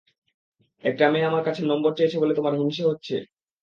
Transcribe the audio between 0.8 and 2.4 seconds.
একটা মেয়ে আমার কাছে নম্বর চেয়েছে বলে